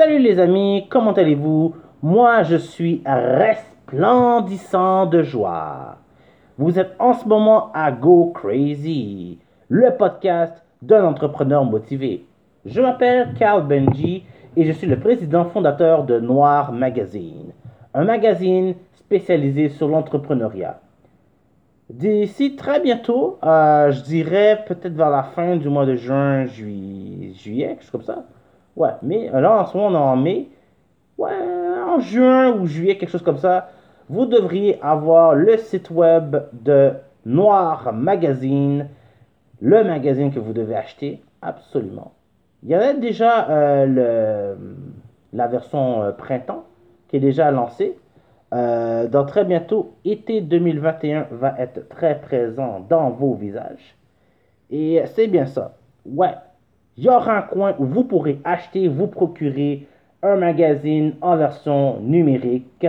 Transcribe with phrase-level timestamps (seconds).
[0.00, 1.74] Salut les amis, comment allez-vous?
[2.00, 5.98] Moi je suis resplendissant de joie.
[6.56, 9.38] Vous êtes en ce moment à Go Crazy,
[9.68, 12.24] le podcast d'un entrepreneur motivé.
[12.64, 14.24] Je m'appelle Carl Benji
[14.56, 17.52] et je suis le président fondateur de Noir Magazine,
[17.92, 20.80] un magazine spécialisé sur l'entrepreneuriat.
[21.90, 27.34] D'ici très bientôt, euh, je dirais peut-être vers la fin du mois de juin, juillet,
[27.34, 28.24] juillet quelque chose comme ça.
[28.80, 30.48] Ouais, mais là en ce moment on est en mai.
[31.18, 31.36] Ouais,
[31.86, 33.68] en juin ou juillet, quelque chose comme ça.
[34.08, 36.92] Vous devriez avoir le site web de
[37.26, 38.88] Noir Magazine,
[39.60, 42.12] le magazine que vous devez acheter, absolument.
[42.62, 44.76] Il y a déjà euh, le,
[45.34, 46.64] la version euh, printemps
[47.08, 47.98] qui est déjà lancée.
[48.54, 53.94] Euh, dans très bientôt, été 2021 va être très présent dans vos visages.
[54.70, 55.76] Et c'est bien ça.
[56.06, 56.34] Ouais,
[56.96, 59.86] il y aura un coin où vous pourrez acheter, vous procurer
[60.22, 62.86] un magazine en version numérique.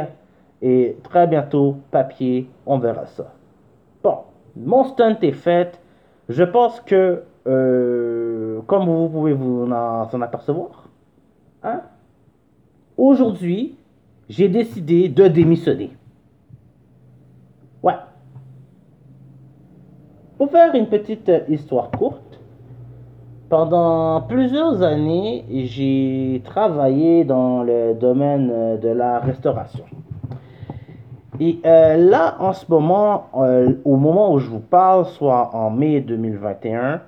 [0.62, 3.34] Et très bientôt, papier, on verra ça.
[4.04, 4.18] Bon,
[4.56, 5.80] mon stunt est fait.
[6.30, 10.88] Je pense que, euh, comme vous pouvez vous en, apercevoir,
[11.64, 11.82] hein,
[12.98, 13.78] aujourd'hui,
[14.30, 15.92] j'ai décidé de démissionner.
[17.82, 17.96] Ouais.
[20.38, 22.31] Pour faire une petite histoire courte,
[23.52, 29.84] pendant plusieurs années, j'ai travaillé dans le domaine de la restauration.
[31.42, 35.70] Et euh, là, en ce moment, euh, au moment où je vous parle, soit en
[35.70, 37.02] mai 2021,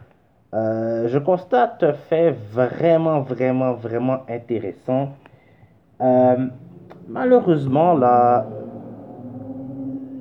[0.54, 5.10] euh, je constate un fait vraiment, vraiment, vraiment intéressant
[7.08, 8.46] malheureusement, là,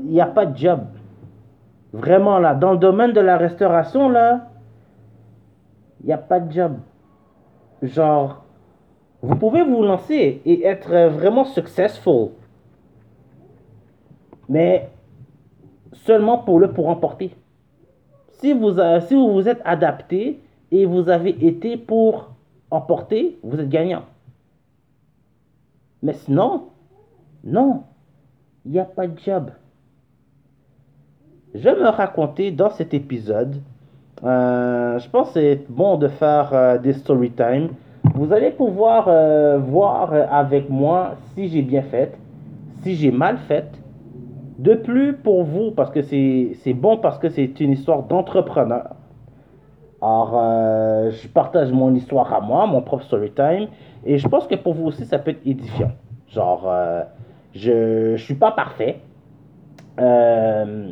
[0.04, 0.80] il n'y a pas de job.
[1.92, 4.51] Vraiment, là, dans le domaine de la restauration, là,
[6.02, 6.78] il n'y a pas de job.
[7.82, 8.44] Genre,
[9.22, 12.30] vous pouvez vous lancer et être vraiment successful.
[14.48, 14.90] Mais
[15.92, 17.34] seulement pour le pour emporter.
[18.40, 18.74] Si vous,
[19.06, 20.40] si vous êtes adapté
[20.72, 22.32] et vous avez été pour
[22.70, 24.04] emporter, vous êtes gagnant.
[26.02, 26.70] Mais sinon,
[27.44, 27.84] non,
[28.64, 29.50] il n'y a pas de job.
[31.54, 33.62] Je me raconter dans cet épisode.
[34.24, 37.68] Euh, je pense que c'est bon de faire euh, des story time.
[38.14, 42.16] Vous allez pouvoir euh, voir avec moi si j'ai bien fait,
[42.82, 43.70] si j'ai mal fait.
[44.58, 48.94] De plus pour vous, parce que c'est bon parce que c'est une histoire d'entrepreneur.
[50.00, 50.32] Alors,
[51.10, 53.68] je partage mon histoire à moi, mon propre story time.
[54.04, 55.90] Et je pense que pour vous aussi, ça peut être édifiant.
[56.28, 56.70] Genre,
[57.54, 59.00] je ne suis pas parfait.
[60.00, 60.90] Euh,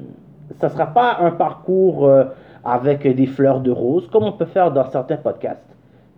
[0.59, 2.25] ça ne sera pas un parcours euh,
[2.65, 5.65] avec des fleurs de rose, comme on peut faire dans certains podcasts.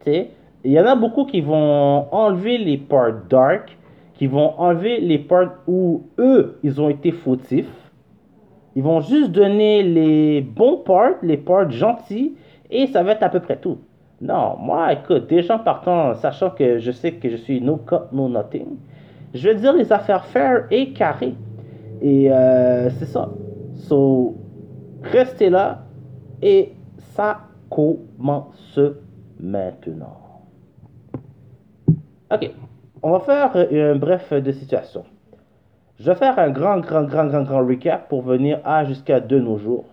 [0.07, 3.77] Il y en a beaucoup qui vont enlever les parts dark,
[4.15, 7.71] qui vont enlever les parts où eux, ils ont été fautifs.
[8.75, 12.35] Ils vont juste donner les bons parts, les parts gentils,
[12.71, 13.79] et ça va être à peu près tout.
[14.21, 18.29] Non, moi, écoute, déjà partant, sachant que je sais que je suis no cut, no
[18.29, 18.77] nothing,
[19.35, 21.35] je veux dire les affaires fair et carrées.
[22.01, 23.29] Et euh, c'est ça.
[23.75, 24.37] So,
[25.03, 25.85] restez là
[26.41, 26.73] et
[27.15, 28.79] ça commence
[29.41, 30.17] maintenant.
[32.33, 32.51] Ok,
[33.03, 35.05] on va faire un bref de situation.
[35.99, 39.39] Je vais faire un grand, grand, grand, grand, grand recap pour venir à jusqu'à de
[39.39, 39.85] nos jours.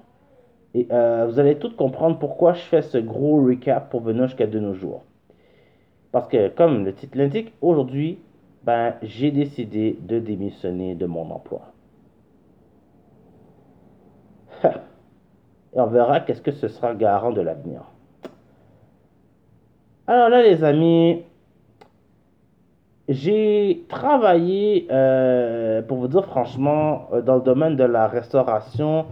[0.73, 4.47] Et euh, vous allez tout comprendre pourquoi je fais ce gros recap pour venir jusqu'à
[4.47, 5.03] de nos jours.
[6.11, 8.19] Parce que, comme le titre l'indique, aujourd'hui,
[8.63, 11.61] ben, j'ai décidé de démissionner de mon emploi.
[15.75, 17.81] Et on verra qu'est-ce que ce sera garant de l'avenir.
[20.07, 21.23] Alors là, les amis,
[23.09, 29.07] j'ai travaillé, euh, pour vous dire franchement, euh, dans le domaine de la restauration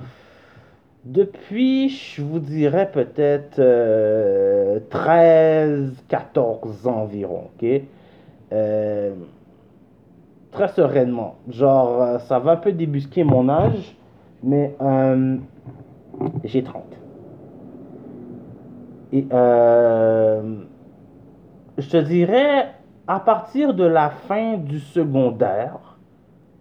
[1.03, 7.49] depuis, je vous dirais peut-être 13, euh, 14 ans environ.
[7.61, 7.81] ok?
[10.51, 11.35] Très sereinement.
[11.49, 13.95] Genre, ça va un peu débusquer mon âge,
[14.43, 15.37] mais euh,
[16.43, 16.83] j'ai 30.
[19.13, 20.57] Et euh,
[21.77, 22.73] je te dirais,
[23.07, 25.97] à partir de la fin du secondaire,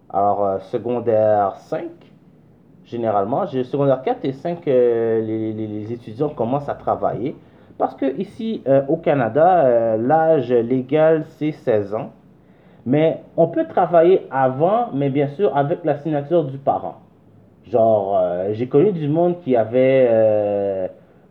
[0.09, 1.83] alors secondaire 5,
[2.85, 7.35] généralement, j'ai secondaire 4 et 5, les, les, étudiants commencent à travailler.
[7.77, 12.11] Parce que ici, au Canada, l'âge légal, c'est 16 ans.
[12.87, 17.01] Mais on peut travailler avant, mais bien sûr avec la signature du parent.
[17.71, 20.07] Genre, euh, j'ai connu du monde qui avait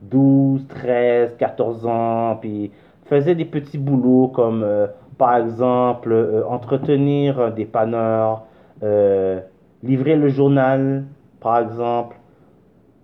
[0.02, 2.70] 12, 13, 14 ans, puis
[3.06, 4.86] faisait des petits boulots comme euh,
[5.18, 8.42] Par exemple, euh, entretenir un dépanneur,
[8.82, 9.40] euh,
[9.82, 11.04] livrer le journal,
[11.40, 12.16] par exemple.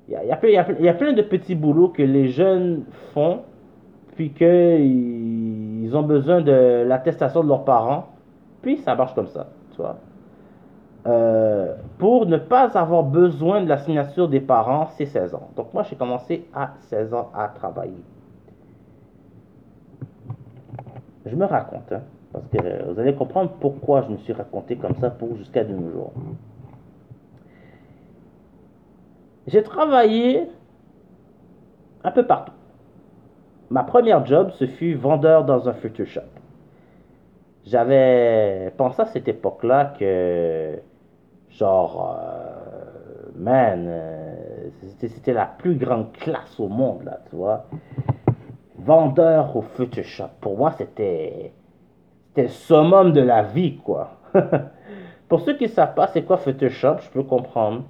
[0.08, 3.40] Il y a, y a plein- de petits boulots que les jeunes font,
[4.16, 8.06] puis qu'ils ils ont besoin de l'attestation de leurs parents,
[8.62, 9.98] puis ça marche comme ça, tu vois.
[11.04, 15.50] Euh, pour ne pas avoir besoin de la signature des parents, c'est 16 ans.
[15.56, 18.02] Donc moi, j'ai commencé à 16 ans à travailler.
[21.26, 22.02] Je me raconte, hein,
[22.32, 25.64] parce que euh, vous allez comprendre pourquoi je me suis raconté comme ça pour jusqu'à
[25.64, 26.12] de nos jours.
[29.48, 30.48] J'ai travaillé
[32.04, 32.52] un peu partout.
[33.70, 36.20] Ma première job, ce fut vendeur dans un future shop.
[37.64, 40.78] J'avais pensé à cette époque-là que,
[41.58, 44.34] genre, euh, man, euh,
[44.98, 47.66] c'était la plus grande classe au monde, là, tu vois.
[48.78, 50.30] Vendeur au future shop.
[50.40, 51.52] Pour moi, c'était
[52.36, 54.18] le summum de la vie, quoi.
[55.28, 57.84] Pour ceux qui ne savent pas c'est quoi future shop, je peux comprendre.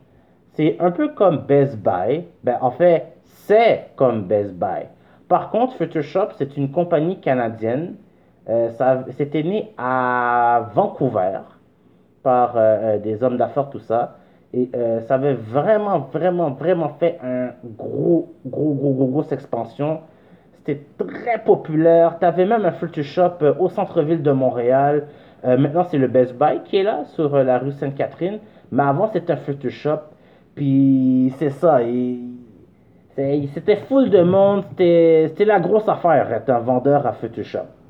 [0.55, 2.25] C'est un peu comme Best Buy.
[2.44, 4.87] Ben, en fait, c'est comme Best Buy.
[5.29, 7.94] Par contre, Future Shop, c'est une compagnie canadienne.
[8.50, 8.70] Euh,
[9.17, 11.38] c'était né à Vancouver
[12.23, 14.17] par euh, euh, des hommes d'affaires, tout ça.
[14.55, 20.01] Et euh, ça avait vraiment, vraiment, vraiment fait un gros, gros, gros, gros, grosse expansion.
[20.55, 22.19] C'était très populaire.
[22.19, 25.09] Tu avais même un Future Shop au centre-ville de Montréal.
[25.45, 28.39] Maintenant, c'est le Best Buy qui est là, sur la rue Sainte-Catherine.
[28.71, 29.99] Mais avant, c'était un Future Shop.
[30.55, 31.81] Puis c'est ça.
[33.17, 34.63] C'était full de monde.
[34.71, 37.81] C'était c'était la grosse affaire, être un vendeur à Future Shop.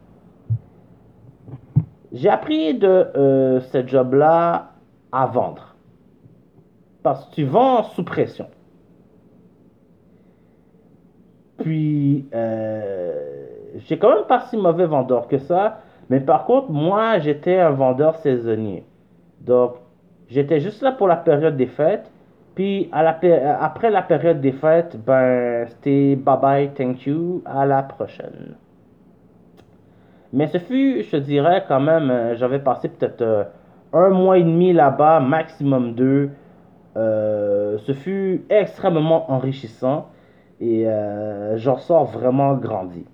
[2.13, 4.73] J'ai appris de euh, ce job-là
[5.13, 5.75] à vendre.
[7.03, 8.47] Parce que tu vends sous pression.
[11.59, 15.81] Puis, euh, j'ai quand même pas si mauvais vendeur que ça.
[16.11, 18.85] Mais par contre, moi, j'étais un vendeur saisonnier.
[19.41, 19.77] Donc,
[20.29, 22.11] j'étais juste là pour la période des fêtes.
[22.55, 23.19] Puis, la,
[23.61, 28.57] après la période des fêtes, ben, c'était bye bye, thank you, à la prochaine.
[30.33, 33.45] Mais ce fut, je dirais quand même, euh, j'avais passé peut-être euh,
[33.93, 36.31] un mois et demi là-bas, maximum deux.
[36.97, 40.09] Euh, ce fut extrêmement enrichissant
[40.61, 40.87] et
[41.57, 43.05] j'en sors vraiment grandi.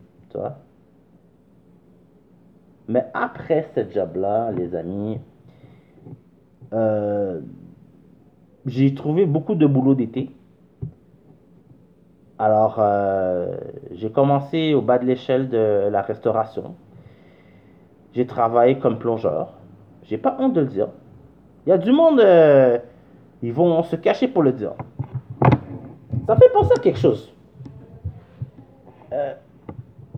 [2.88, 5.19] Mais après ce job-là, les amis,
[8.67, 10.31] j'ai trouvé beaucoup de boulot d'été.
[12.38, 12.82] Alors,
[13.93, 16.75] j'ai commencé au bas de l'échelle de la restauration.
[18.14, 19.55] J'ai travaillé comme plongeur.
[20.05, 20.88] J'ai pas honte de le dire.
[21.66, 22.78] Il y a du monde, euh,
[23.43, 24.72] ils vont se cacher pour le dire.
[26.26, 27.31] Ça fait penser à quelque chose.
[29.12, 29.34] Euh,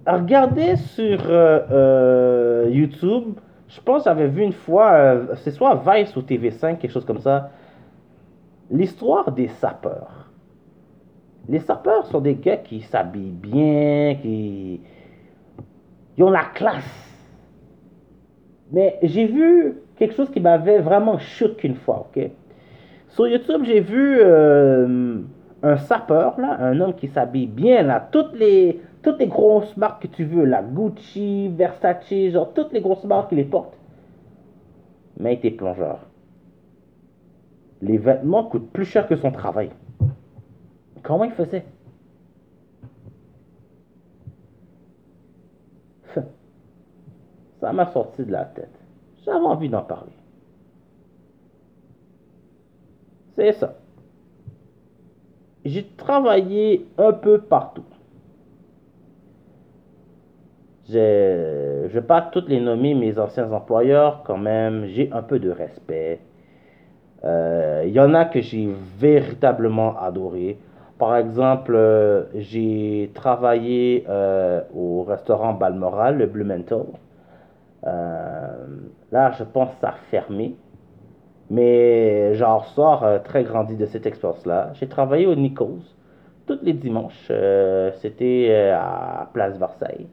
[0.07, 3.35] regardez sur euh, YouTube,
[3.69, 7.51] je pense j'avais vu une fois, c'est soit Vice ou TV5, quelque chose comme ça,
[8.71, 10.31] l'histoire des sapeurs.
[11.49, 14.81] Les sapeurs sont des gars qui s'habillent bien, qui
[16.19, 17.10] ont la classe.
[18.73, 22.31] Mais j'ai vu quelque chose qui m'avait vraiment choqué une fois, ok?
[23.09, 25.19] Sur YouTube, j'ai vu euh,
[25.63, 30.03] un sapeur, là, un homme qui s'habille bien, là, toutes les, toutes les grosses marques
[30.03, 33.77] que tu veux, la Gucci, Versace, genre toutes les grosses marques, il les porte.
[35.19, 35.99] Mais il était plongeur.
[37.83, 39.71] Les vêtements coûtent plus cher que son travail.
[41.03, 41.65] Comment il faisait?
[47.61, 48.71] Ça m'a sorti de la tête.
[49.25, 50.13] J'avais envie d'en parler.
[53.37, 53.75] C'est ça.
[55.65, 57.85] J'ai travaillé un peu partout.
[60.89, 65.39] Je ne vais pas toutes les nommer mes anciens employeurs, quand même, j'ai un peu
[65.39, 66.21] de respect.
[67.25, 70.59] Euh, Il y en a que j'ai véritablement adoré.
[70.99, 76.87] Par exemple, euh, j'ai travaillé euh, au restaurant Balmoral, le Blumenthal.
[77.87, 78.67] Euh,
[79.11, 80.57] là, je pense que ça a fermé.
[81.51, 84.71] Mais j'en ressors euh, très grandi de cette expérience-là.
[84.75, 85.81] J'ai travaillé au Nichols
[86.47, 87.29] tous les dimanches.
[87.31, 90.09] Euh, C'était à Place Versailles.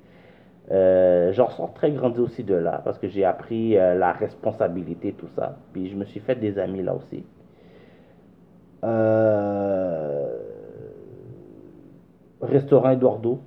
[0.69, 5.57] J'en ressors très grandi aussi de là parce que j'ai appris la responsabilité, tout ça.
[5.71, 7.24] Puis je me suis fait des amis là aussi.
[12.41, 13.39] Restaurant Eduardo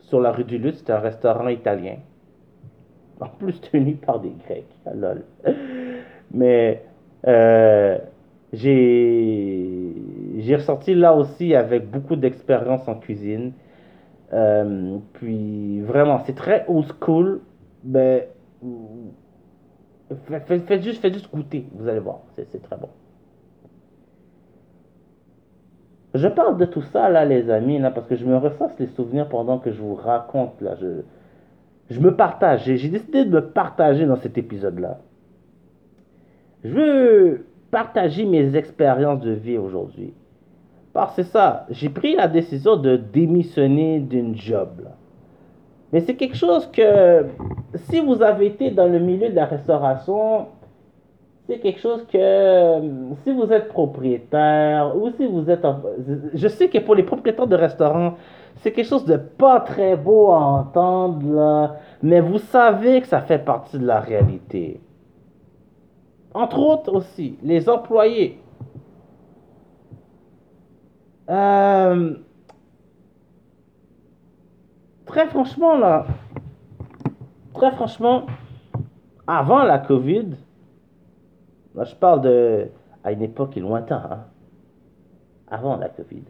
[0.00, 1.96] sur la rue du Lutte, c'est un restaurant italien.
[3.20, 4.64] En plus tenu par des Grecs.
[4.86, 5.24] Ah, lol.
[6.32, 6.82] Mais
[7.26, 7.98] euh,
[8.52, 9.94] j'ai
[10.54, 13.52] ressorti là aussi avec beaucoup d'expérience en cuisine.
[14.32, 17.40] Euh, puis vraiment, c'est très old school,
[17.82, 18.22] ben,
[20.46, 22.90] faites, juste, juste goûter, vous allez voir, c'est très bon.
[26.14, 28.88] Je parle de tout ça, là, les amis, là, parce que je me ressasse les
[28.88, 30.74] souvenirs pendant que je vous raconte, là.
[30.80, 31.02] Je,
[31.90, 32.64] je me partage.
[32.64, 34.98] J'ai décidé de me partager dans cet épisode-là.
[36.64, 40.12] Je veux partager mes expériences de vie aujourd'hui.
[40.92, 44.82] Parce que ça, j'ai pris la décision de démissionner d'une job.
[45.92, 47.26] Mais c'est quelque chose que,
[47.74, 50.46] si vous avez été dans le milieu de la restauration,
[51.48, 52.80] c'est quelque chose que,
[53.24, 55.66] si vous êtes propriétaire, ou si vous êtes...
[56.34, 58.16] Je sais que pour les propriétaires de restaurants,
[58.56, 63.38] c'est quelque chose de pas très beau à entendre, mais vous savez que ça fait
[63.38, 64.78] partie de la réalité.
[66.34, 68.42] Entre autres aussi, les employés.
[71.30, 72.14] Euh,
[75.06, 76.04] très franchement, là,
[77.54, 78.26] très franchement,
[79.26, 80.36] avant la COVID,
[81.78, 82.68] là, je parle de
[83.04, 84.24] à une époque lointaine, hein,
[85.48, 86.24] avant la COVID.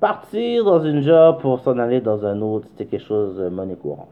[0.00, 3.76] Partir dans une job pour s'en aller dans un autre, c'était quelque chose de monnaie
[3.76, 4.08] courante.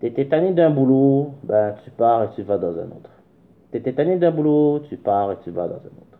[0.00, 3.10] T'étais tanné d'un boulot, ben tu pars et tu vas dans un autre.
[3.70, 6.18] T'étais tanné d'un boulot, tu pars et tu vas dans un autre.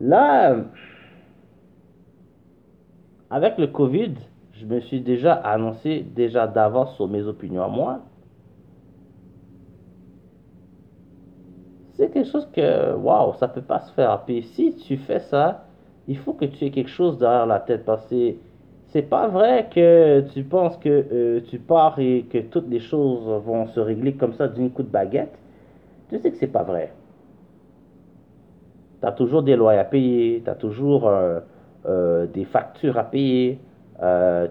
[0.00, 0.56] Là,
[3.30, 4.14] avec le Covid,
[4.52, 8.00] je me suis déjà annoncé déjà d'avance sur mes opinions à moi.
[12.00, 14.22] c'est quelque chose que, waouh, ça peut pas se faire.
[14.24, 15.66] Puis si tu fais ça,
[16.08, 18.34] il faut que tu aies quelque chose derrière la tête parce que
[18.86, 23.28] c'est pas vrai que tu penses que euh, tu pars et que toutes les choses
[23.44, 25.38] vont se régler comme ça d'une coup de baguette.
[26.08, 26.94] Tu sais que c'est pas vrai.
[29.00, 31.40] Tu as toujours des lois à payer, tu as toujours euh,
[31.86, 33.58] euh, des factures à payer,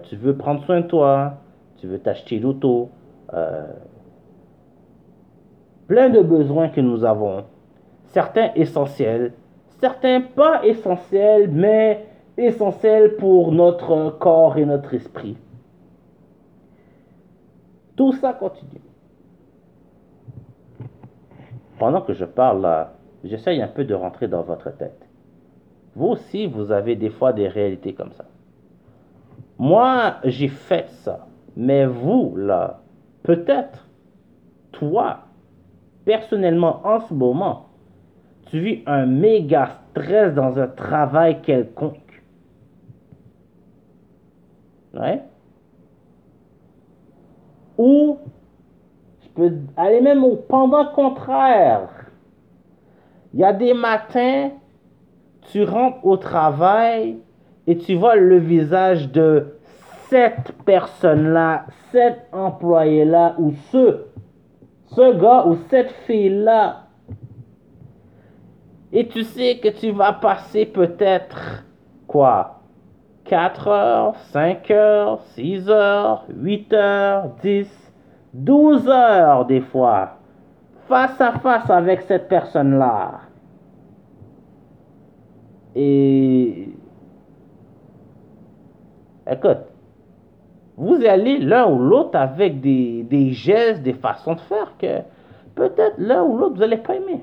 [0.04, 1.34] tu veux prendre soin de toi,
[1.78, 2.90] tu veux t'acheter l'auto
[5.90, 7.46] plein de besoins que nous avons,
[8.12, 9.32] certains essentiels,
[9.80, 12.06] certains pas essentiels, mais
[12.36, 15.36] essentiels pour notre corps et notre esprit.
[17.96, 18.80] Tout ça continue.
[21.80, 22.86] Pendant que je parle
[23.24, 24.99] j'essaye un peu de rentrer dans votre tête.
[25.94, 28.24] Vous aussi, vous avez des fois des réalités comme ça.
[29.58, 31.26] Moi, j'ai fait ça.
[31.56, 32.80] Mais vous, là,
[33.22, 33.86] peut-être,
[34.72, 35.20] toi,
[36.04, 37.66] personnellement, en ce moment,
[38.46, 42.22] tu vis un méga stress dans un travail quelconque.
[44.94, 45.22] Ouais.
[47.78, 48.18] Ou,
[49.22, 51.88] je peux aller même au pendant contraire.
[53.32, 54.50] Il y a des matins,
[55.50, 57.18] tu rentres au travail
[57.66, 59.54] et tu vois le visage de
[60.08, 66.86] cette personne-là, cet employé-là ou ce gars ou cette fille-là.
[68.92, 71.64] Et tu sais que tu vas passer peut-être
[72.08, 72.60] quoi
[73.24, 77.92] 4 heures, 5 heures, 6 heures, 8 heures, 10,
[78.34, 80.16] 12 heures des fois
[80.88, 83.20] face à face avec cette personne-là.
[85.74, 86.68] Et
[89.30, 89.58] écoute,
[90.76, 95.00] vous allez l'un ou l'autre avec des, gestes, des façons de faire que
[95.54, 97.20] peut-être l'un ou l'autre vous n'allez pas aimer.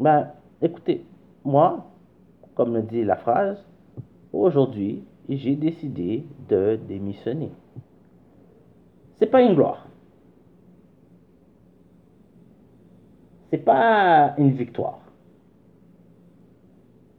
[0.00, 1.04] Ben, écoutez,
[1.44, 1.86] moi,
[2.54, 3.64] comme le dit la phrase,
[4.32, 7.52] aujourd'hui, j'ai décidé de démissionner.
[9.16, 9.86] C'est pas une gloire.
[13.54, 14.98] C'est pas une victoire.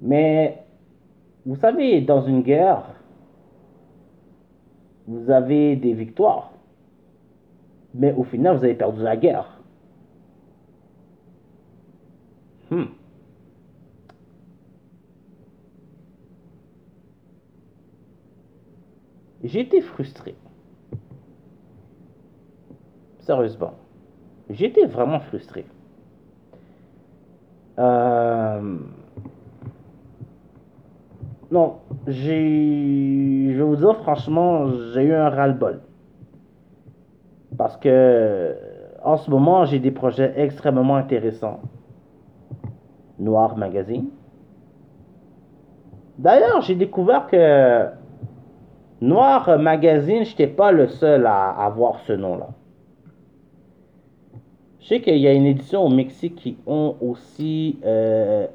[0.01, 0.65] Mais
[1.45, 2.83] vous savez, dans une guerre,
[5.07, 6.51] vous avez des victoires.
[7.93, 9.61] Mais au final, vous avez perdu la guerre.
[12.69, 12.87] Hmm.
[19.41, 20.35] Été frustré.
[23.19, 23.75] Sérieusement.
[24.49, 25.65] J'étais vraiment frustré.
[28.65, 28.77] Euh,
[31.51, 31.75] non,
[32.07, 33.51] j'ai.
[33.51, 35.81] Je vais vous dire franchement, j'ai eu un ras-le-bol.
[37.57, 38.55] Parce que
[39.03, 41.59] en ce moment, j'ai des projets extrêmement intéressants.
[43.19, 44.09] Noir Magazine.
[46.17, 47.85] D'ailleurs, j'ai découvert que
[49.01, 52.47] Noir Magazine, je n'étais pas le seul à avoir ce nom-là.
[54.85, 58.45] Je sais qu'il y a une édition au Mexique qui ont aussi euh,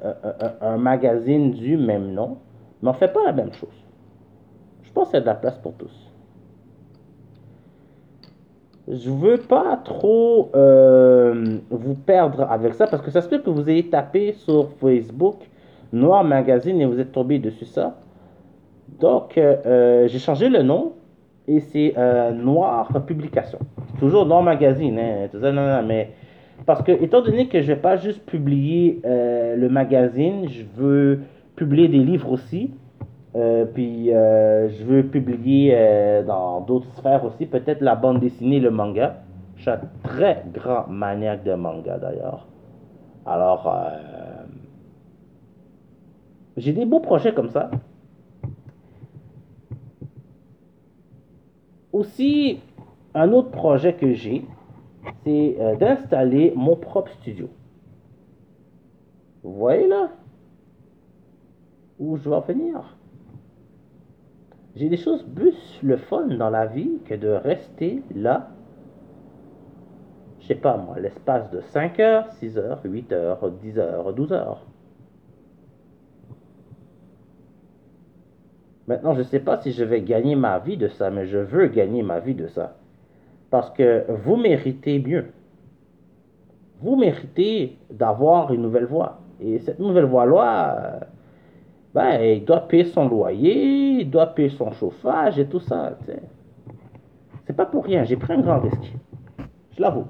[0.61, 2.37] un, magazine du même nom,
[2.81, 3.67] mais on ne fait pas la même chose.
[4.81, 5.91] Je pense qu'il y a de la place pour tous.
[8.87, 13.49] Je veux pas trop euh, vous perdre avec ça parce que ça se peut que
[13.49, 15.35] vous ayez tapé sur Facebook
[15.91, 17.97] Noir Magazine et vous êtes tombé dessus ça.
[19.01, 20.93] Donc, euh, euh, j'ai changé le nom
[21.49, 21.93] et c'est
[22.33, 23.59] Noir Publication.
[23.99, 26.11] Toujours Noir Magazine, hein, mais
[26.65, 31.21] parce que, étant donné que je vais pas juste publier le magazine, je veux
[31.55, 32.71] publier des livres aussi.
[33.35, 38.59] Euh, puis euh, je veux publier euh, dans d'autres sphères aussi, peut-être la bande dessinée,
[38.59, 39.23] le manga.
[39.55, 42.47] Je suis un très grand maniaque de manga d'ailleurs.
[43.25, 43.71] Alors,
[46.57, 47.69] j'ai des beaux projets comme ça.
[51.93, 52.59] Aussi,
[53.13, 54.43] un autre projet que j'ai,
[55.23, 57.49] c'est d'installer mon propre studio.
[59.43, 60.09] Vous voyez là?
[61.99, 62.97] Où je vais en finir
[64.75, 68.49] j'ai des choses plus le fun dans la vie que de rester là,
[70.39, 74.33] je sais pas moi, l'espace de 5 heures, 6 heures, 8 heures, 10 heures, 12
[74.33, 74.65] heures.
[78.87, 81.37] Maintenant, je ne sais pas si je vais gagner ma vie de ça, mais je
[81.37, 82.75] veux gagner ma vie de ça.
[83.51, 85.27] Parce que vous méritez mieux.
[86.81, 89.19] Vous méritez d'avoir une nouvelle voie.
[89.39, 91.01] Et cette nouvelle voie-là,
[91.93, 95.97] ben, il doit payer son loyer, il doit payer son chauffage et tout ça.
[97.45, 98.93] C'est pas pour rien, j'ai pris un grand risque.
[99.75, 100.07] Je l'avoue.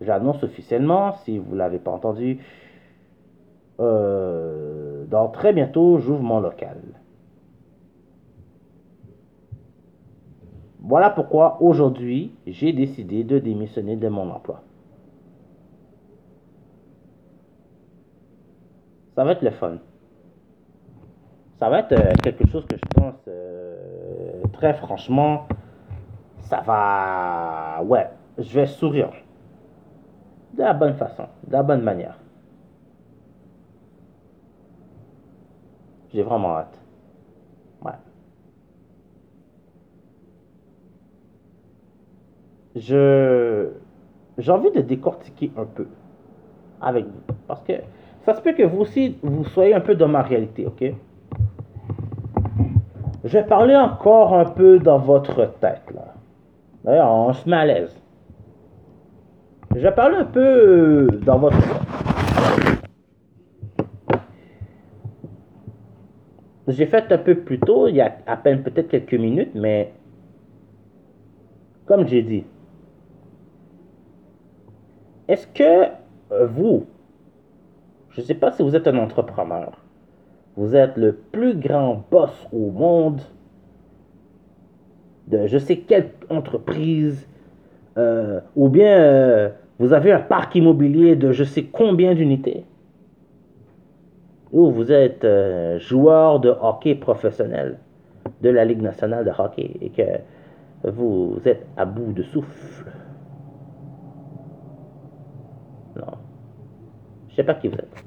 [0.00, 2.38] J'annonce officiellement, si vous ne l'avez pas entendu,
[3.80, 6.76] euh, dans très bientôt, j'ouvre mon local.
[10.80, 14.62] Voilà pourquoi aujourd'hui, j'ai décidé de démissionner de mon emploi.
[19.14, 19.78] Ça va être le fun
[21.58, 25.46] ça va être euh, quelque chose que je pense euh, très franchement,
[26.40, 29.12] ça va, ouais, je vais sourire
[30.54, 32.18] de la bonne façon, de la bonne manière.
[36.12, 36.78] J'ai vraiment hâte.
[37.82, 37.92] Ouais.
[42.76, 43.68] Je
[44.36, 45.86] j'ai envie de décortiquer un peu
[46.80, 47.72] avec vous parce que
[48.20, 50.92] ça se peut que vous aussi vous soyez un peu dans ma réalité, ok?
[53.24, 56.14] Je vais parler encore un peu dans votre tête, là.
[56.84, 58.00] D'ailleurs, on se met à l'aise.
[59.74, 61.82] Je vais parler un peu euh, dans votre tête.
[66.68, 69.92] J'ai fait un peu plus tôt, il y a à peine peut-être quelques minutes, mais
[71.86, 72.44] comme j'ai dit,
[75.28, 75.90] est-ce que
[76.32, 76.86] euh, vous,
[78.10, 79.72] je ne sais pas si vous êtes un entrepreneur,
[80.56, 83.20] vous êtes le plus grand boss au monde
[85.28, 87.28] de je sais quelle entreprise,
[87.98, 92.64] euh, ou bien euh, vous avez un parc immobilier de je sais combien d'unités,
[94.52, 95.26] ou vous êtes
[95.78, 97.78] joueur de hockey professionnel
[98.42, 102.92] de la Ligue nationale de hockey et que vous êtes à bout de souffle?
[105.96, 106.18] Non.
[107.36, 108.04] Sais pas qui vous êtes.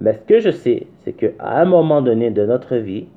[0.00, 3.08] Mais ce que je sais, c'est qu'à un moment donné de notre vie,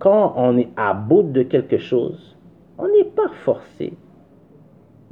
[0.00, 2.36] quand on est à bout de quelque chose,
[2.78, 3.92] on n'est pas forcé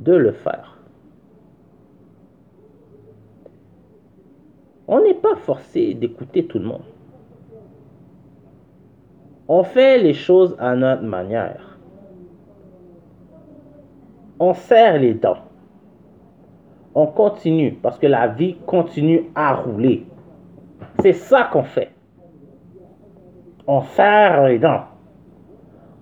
[0.00, 0.79] de le faire.
[4.88, 6.85] On n'est pas forcé d'écouter tout le monde.
[9.46, 11.79] On fait les choses à notre manière.
[14.40, 15.46] On serre les dents
[16.96, 20.06] on continue parce que la vie continue à rouler.
[21.00, 21.90] C'est ça qu'on fait.
[23.66, 24.85] On serre les dents.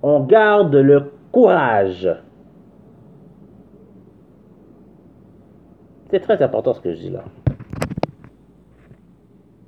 [0.02, 2.09] On garde le courage.
[6.11, 7.24] C'est très important ce que je dis là.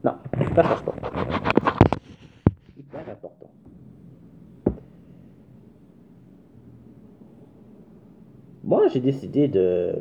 [0.04, 0.14] Non,
[0.54, 0.94] ça pas.
[2.78, 3.50] Hyper important.
[8.62, 10.00] Moi, j'ai décidé de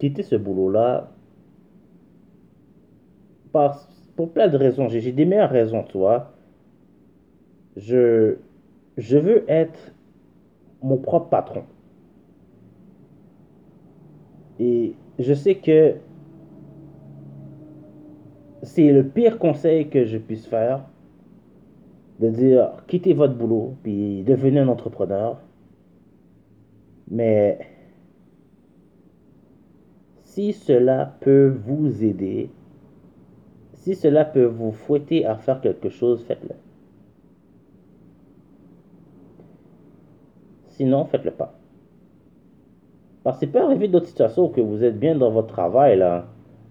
[0.00, 1.12] quitter ce boulot-là
[4.16, 4.88] pour plein de raisons.
[4.88, 6.32] J'ai des meilleures raisons, toi.
[7.76, 8.36] Je,
[8.96, 9.94] je veux être
[10.82, 11.64] mon propre patron.
[14.58, 15.96] Et je sais que
[18.62, 20.84] c'est le pire conseil que je puisse faire
[22.20, 25.40] de dire quittez votre boulot puis devenez un entrepreneur.
[27.10, 27.58] Mais
[30.40, 32.48] si cela peut vous aider,
[33.74, 36.54] si cela peut vous fouetter à faire quelque chose, faites-le.
[40.68, 41.52] Sinon, faites-le pas.
[43.22, 46.24] Parce qu'il peut arriver d'autres situations où que vous êtes bien dans votre travail, là,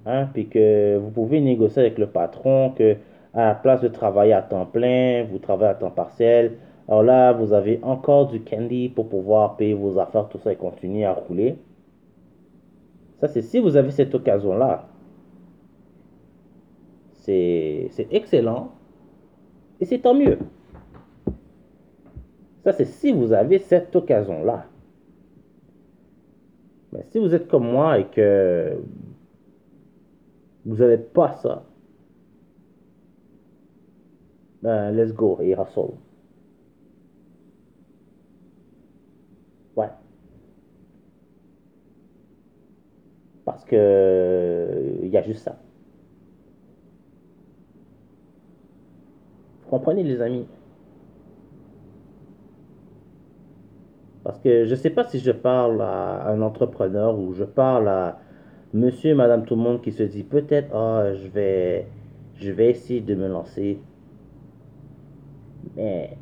[0.07, 2.97] hein, puis que vous pouvez négocier avec le patron que
[3.35, 6.53] à la place de travailler à temps plein, vous travaillez à temps partiel.
[6.87, 10.55] Alors là, vous avez encore du candy pour pouvoir payer vos affaires, tout ça et
[10.55, 11.55] continuer à rouler.
[13.19, 14.87] Ça, c'est si vous avez cette occasion-là.
[17.21, 18.71] C'est excellent.
[19.79, 20.39] Et c'est tant mieux.
[22.63, 24.65] Ça, c'est si vous avez cette occasion-là.
[26.91, 28.77] Mais si vous êtes comme moi et que
[30.65, 31.65] vous n'avez pas ça,
[34.61, 35.93] ben, let's go et hustle.
[39.75, 39.89] Ouais.
[43.59, 45.57] Parce que il y a juste ça.
[49.63, 50.47] Vous comprenez les amis?
[54.23, 57.89] Parce que je ne sais pas si je parle à un entrepreneur ou je parle
[57.89, 58.19] à
[58.73, 61.87] monsieur madame tout le monde qui se dit peut-être, oh, je vais,
[62.35, 63.81] je vais essayer de me lancer.
[65.75, 66.17] Mais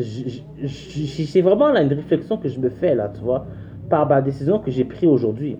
[0.00, 3.46] c'est vraiment là une réflexion que je me fais là, tu vois,
[3.88, 5.56] par la décision que j'ai prise aujourd'hui.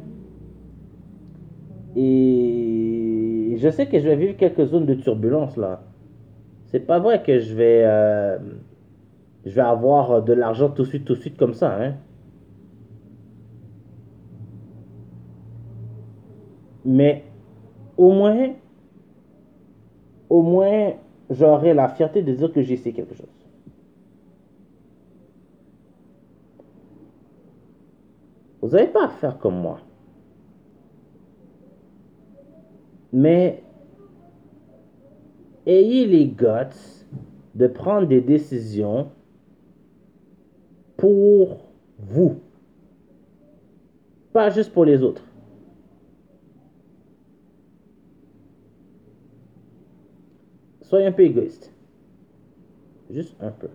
[1.96, 5.82] Et je sais que je vais vivre quelques zones de turbulence là.
[6.66, 8.38] C'est pas vrai que je vais, euh,
[9.44, 11.94] je vais avoir de l'argent tout de suite, tout de suite comme ça, hein.
[16.84, 17.24] Mais
[17.96, 18.50] au moins,
[20.28, 20.92] au moins,
[21.30, 23.43] j'aurai la fierté de dire que j'ai essayé quelque chose.
[28.64, 29.78] Vous n'avez pas à faire comme moi.
[33.12, 33.62] Mais
[35.66, 37.04] ayez les guts
[37.54, 39.10] de prendre des décisions
[40.96, 41.58] pour
[41.98, 42.36] vous.
[44.32, 45.24] Pas juste pour les autres.
[50.80, 51.70] Soyez un peu égoïste.
[53.10, 53.68] Juste un peu.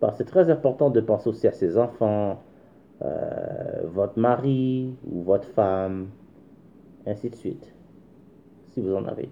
[0.00, 2.42] Parce que c'est très important de penser aussi à ses enfants,
[3.02, 6.08] euh, votre mari ou votre femme,
[7.06, 7.72] ainsi de suite.
[8.72, 9.30] Si vous en avez.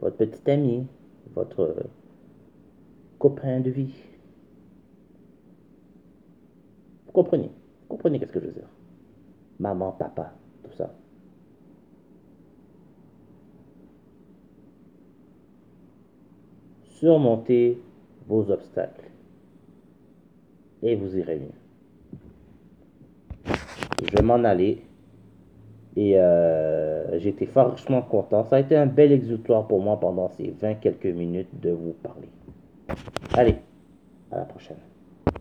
[0.00, 0.86] Votre petit ami,
[1.34, 1.76] votre
[3.18, 3.94] copain de vie.
[7.06, 7.50] Vous comprenez?
[7.82, 8.68] Vous comprenez qu'est-ce que je veux dire?
[9.58, 10.32] Maman, papa,
[10.64, 10.92] tout ça.
[17.02, 17.82] surmonter
[18.28, 19.10] vos obstacles
[20.82, 21.61] et vous irez mieux.
[24.04, 24.82] Je vais m'en aller
[25.96, 28.44] et euh, j'étais franchement content.
[28.44, 31.94] Ça a été un bel exutoire pour moi pendant ces 20 quelques minutes de vous
[32.02, 32.28] parler.
[33.34, 33.56] Allez,
[34.30, 34.78] à la prochaine.